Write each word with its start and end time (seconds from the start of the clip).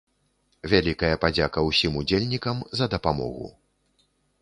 Вялікая 0.71 1.11
падзяка 1.27 1.59
усім 1.69 2.01
удзельнікам 2.03 2.67
за 2.81 2.85
дапамогу! 2.97 3.45